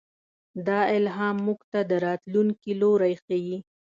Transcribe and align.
دا 0.67 0.79
الهام 0.97 1.35
موږ 1.45 1.59
ته 1.71 1.79
د 1.89 1.91
راتلونکي 2.05 2.71
لوری 2.81 3.13
ښيي. 3.23 3.57